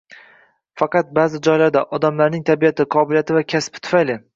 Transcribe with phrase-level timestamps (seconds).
[0.83, 4.23] Faqat ba’zi joylarda, odamlarning tabiati, qobiliyati va kasbi tufayli